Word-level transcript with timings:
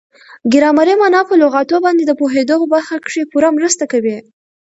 ګرامري 0.53 0.95
مانا 1.01 1.21
په 1.29 1.33
لغاتو 1.43 1.75
باندي 1.85 2.03
د 2.07 2.11
پوهېدو 2.19 2.55
په 2.61 2.67
برخه 2.73 2.95
کښي 3.05 3.23
پوره 3.31 3.49
مرسته 3.57 3.83
کوي. 3.91 4.17